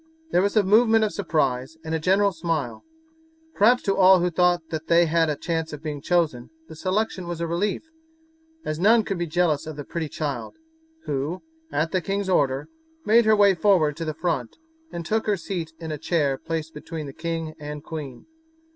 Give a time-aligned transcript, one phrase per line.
[0.31, 2.83] There was a movement of surprise and a general smile.
[3.53, 7.27] Perhaps to all who thought that they had a chance of being chosen the selection
[7.27, 7.83] was a relief,
[8.65, 10.55] as none could be jealous of the pretty child,
[11.03, 12.67] who, at the king's order,
[13.05, 14.57] made her way forward to the front,
[14.91, 18.25] and took her seat in a chair placed between the king and queen.